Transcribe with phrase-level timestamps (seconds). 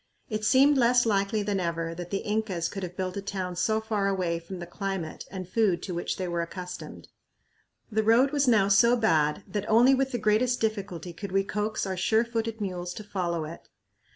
[0.31, 3.79] It seemed less likely than ever that the Incas could have built a town so
[3.79, 7.09] far away from the climate and food to which they were accustomed.
[7.91, 11.85] The "road" was now so bad that only with the greatest difficulty could we coax
[11.85, 13.69] our sure footed mules to follow it.